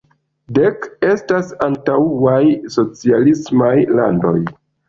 [0.59, 2.39] Dek estas antaŭaj
[2.79, 4.37] socialismaj landoj.